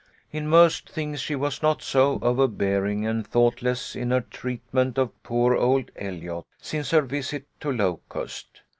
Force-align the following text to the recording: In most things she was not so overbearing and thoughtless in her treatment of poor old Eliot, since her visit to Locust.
In 0.31 0.47
most 0.47 0.89
things 0.89 1.21
she 1.21 1.35
was 1.35 1.61
not 1.61 1.83
so 1.83 2.17
overbearing 2.23 3.05
and 3.05 3.23
thoughtless 3.27 3.95
in 3.95 4.09
her 4.09 4.21
treatment 4.21 4.97
of 4.97 5.11
poor 5.21 5.55
old 5.55 5.91
Eliot, 5.95 6.45
since 6.59 6.89
her 6.89 7.03
visit 7.03 7.45
to 7.59 7.71
Locust. 7.71 8.63